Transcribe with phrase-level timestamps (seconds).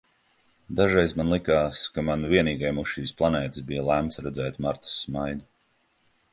[0.77, 5.51] Dažreiz man likās, ka man vienīgajam uz šīs planētas bija lemts redzēt Martas smaidu.